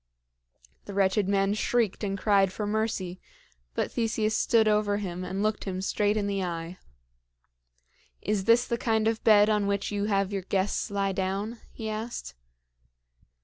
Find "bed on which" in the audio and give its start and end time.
9.23-9.91